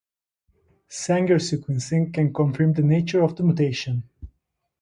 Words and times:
Sanger 0.87 1.35
sequencing 1.37 2.11
can 2.11 2.33
confirm 2.33 2.73
the 2.73 2.81
nature 2.81 3.21
of 3.21 3.35
the 3.35 3.43
mutation. 3.43 4.01